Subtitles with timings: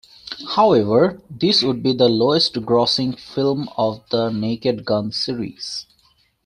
[0.55, 5.85] However, this would be the lowest-grossing film of the "Naked Gun" series.